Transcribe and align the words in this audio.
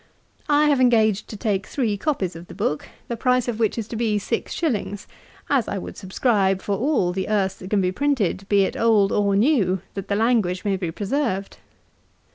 I 0.49 0.65
have 0.69 0.81
engaged 0.81 1.27
to 1.27 1.37
take 1.37 1.67
three 1.67 1.95
copies 1.95 2.35
of 2.35 2.47
the 2.47 2.55
book, 2.55 2.87
the 3.07 3.15
price 3.15 3.47
of 3.47 3.59
which 3.59 3.77
is 3.77 3.87
to 3.89 3.95
be 3.95 4.17
six 4.17 4.51
shillings, 4.51 5.05
as 5.47 5.67
I 5.67 5.77
would 5.77 5.95
subscribe 5.95 6.59
for 6.63 6.73
all 6.75 7.11
the 7.13 7.29
Erse 7.29 7.53
that 7.57 7.69
can 7.69 7.81
be 7.81 7.91
printed 7.91 8.49
be 8.49 8.63
it 8.63 8.75
old 8.75 9.11
or 9.11 9.35
new, 9.35 9.81
that 9.93 10.07
the 10.07 10.15
language 10.15 10.65
may 10.65 10.75
be 10.75 10.89
preserved. 10.91 11.57